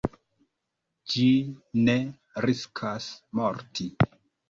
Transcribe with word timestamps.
Ĝi 1.13 1.27
ne 1.91 1.97
riskas 2.49 3.15
morti. 3.43 3.91